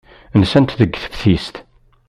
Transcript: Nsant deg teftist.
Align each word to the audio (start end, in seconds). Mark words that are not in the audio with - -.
Nsant 0.41 0.71
deg 0.79 0.91
teftist. 1.03 1.55